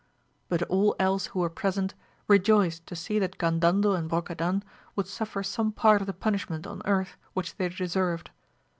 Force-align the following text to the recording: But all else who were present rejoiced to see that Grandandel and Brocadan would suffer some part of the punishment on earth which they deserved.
But 0.49 0.63
all 0.63 0.95
else 0.97 1.27
who 1.27 1.41
were 1.41 1.49
present 1.51 1.93
rejoiced 2.27 2.87
to 2.87 2.95
see 2.95 3.19
that 3.19 3.37
Grandandel 3.37 3.93
and 3.93 4.09
Brocadan 4.09 4.63
would 4.95 5.05
suffer 5.05 5.43
some 5.43 5.71
part 5.71 6.01
of 6.01 6.07
the 6.07 6.11
punishment 6.13 6.65
on 6.65 6.81
earth 6.85 7.17
which 7.35 7.55
they 7.57 7.69
deserved. 7.69 8.31